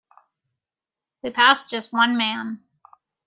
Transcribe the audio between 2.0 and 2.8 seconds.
man.